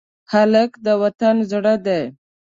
هلک 0.31 0.71
د 0.85 0.87
وطن 1.01 1.35
زړه 1.51 1.73
دی. 1.85 2.01